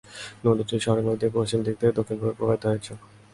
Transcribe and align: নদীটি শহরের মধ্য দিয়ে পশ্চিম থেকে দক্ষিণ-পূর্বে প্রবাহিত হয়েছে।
নদীটি 0.45 0.75
শহরের 0.79 1.05
মধ্য 1.07 1.19
দিয়ে 1.21 1.35
পশ্চিম 1.37 1.59
থেকে 1.67 1.85
দক্ষিণ-পূর্বে 1.97 2.37
প্রবাহিত 2.37 2.63
হয়েছে। 2.67 2.91